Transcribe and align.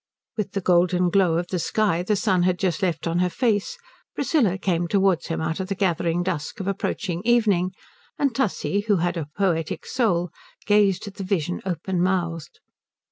With 0.35 0.53
the 0.53 0.61
golden 0.61 1.11
glow 1.11 1.37
of 1.37 1.49
the 1.49 1.59
sky 1.59 2.01
the 2.01 2.15
sun 2.15 2.41
had 2.41 2.57
just 2.57 2.81
left 2.81 3.05
on 3.05 3.19
her 3.19 3.29
face 3.29 3.77
Priscilla 4.15 4.57
came 4.57 4.87
towards 4.87 5.27
him 5.27 5.39
out 5.39 5.59
of 5.59 5.67
the 5.67 5.75
gathering 5.75 6.23
dusk 6.23 6.59
of 6.59 6.67
approaching 6.67 7.21
evening, 7.23 7.71
and 8.17 8.33
Tussie, 8.33 8.79
who 8.87 8.95
had 8.95 9.15
a 9.15 9.29
poetic 9.37 9.85
soul, 9.85 10.31
gazed 10.65 11.05
at 11.07 11.13
the 11.17 11.23
vision 11.23 11.61
openmouthed. 11.67 12.59